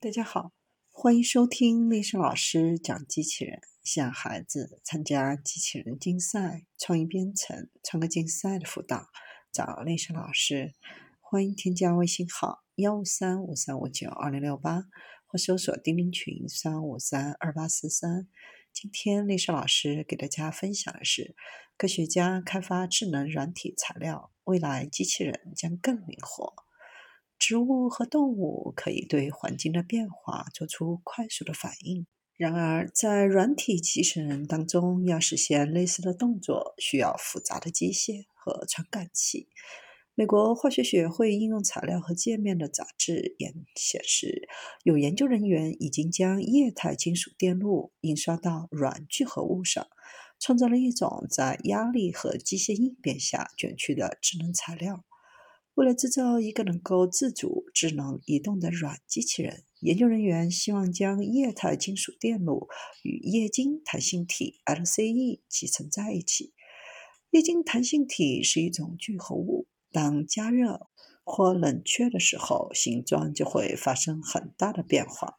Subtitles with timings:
[0.00, 0.52] 大家好，
[0.92, 3.60] 欢迎收听丽莎老师讲机器人。
[3.82, 9.08] 向孩子参加机器人竞赛、创意编程、创客竞赛的辅导，
[9.50, 10.76] 找丽莎老师。
[11.20, 14.84] 欢迎添加微信号幺五三五三五九二零六八，
[15.26, 18.28] 或搜索钉钉群三五三二八四三。
[18.72, 21.34] 今天丽莎老师给大家分享的是：
[21.76, 26.67] 科学家开发智能软体材料，未来机器人将更灵活。
[27.38, 32.06] 植物和动物可以对环境的变化做出快速的反应。
[32.36, 39.48] 然而，在软体机器人当中，要实现类似的动作，需要复杂的机械和传感器。
[40.14, 44.48] 美国化学学会应用材料和界面的杂志也显示，
[44.82, 49.86] 有研究人员已经将液态金属电路印刷到软聚合物上，
[50.40, 55.04] 创造了一种在压力和机械应变下卷曲的智能材料。
[55.78, 62.66] 为了制造一个能够自主、智能移动的软机器人，研究人员希望将液态金属电路
[63.04, 66.52] 与液晶弹性体 （LCE） 集成在一起。
[67.30, 70.88] 液晶弹性体是一种聚合物，当加热
[71.22, 75.36] 或冷却的时候，形状就会发生很大的变化。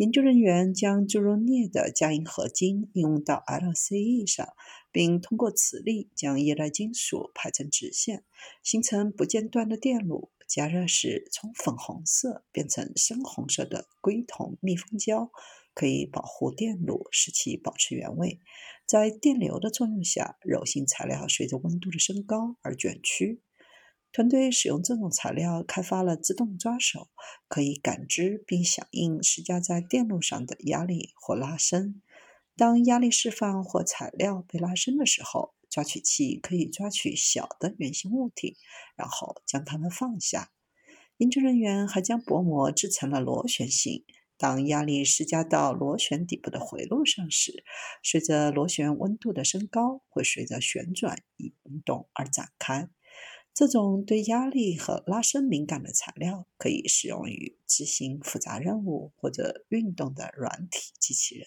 [0.00, 4.48] 研究人员将注入镍的加银合金应用到 LCE 上，
[4.90, 8.24] 并通过磁力将液态金属排成直线，
[8.62, 10.30] 形成不间断的电路。
[10.48, 15.30] 加热时，从粉红色变成深红色的硅铜密封胶
[15.74, 18.40] 可以保护电路，使其保持原位。
[18.86, 23.42] 在电流的作用下，柔性材料随着温度的升高而卷曲。
[24.12, 27.08] 团队使用这种材料开发了自动抓手，
[27.48, 32.02] 可以感知并响应施加在电路上的压力或拉伸。
[32.56, 38.56] 当压力释放或材料被拉伸的时候，抓取器可以抓取小的圆形物体，
[38.96, 40.50] 然后将它们放下。
[41.18, 44.04] 研究人员还将薄膜制成了螺旋形。
[44.36, 47.62] 当压力施加到螺旋底部的回路上时，
[48.02, 51.54] 随着螺旋温度的升高，会随着旋转移
[51.84, 52.88] 动而展开。
[53.60, 61.46] 这种对压力和拉伸敏感的材料可以适用于执行复杂任务或者运动的软体机器人。